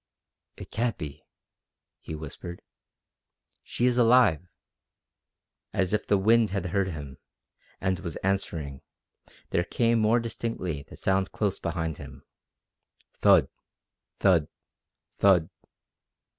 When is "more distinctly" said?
9.99-10.81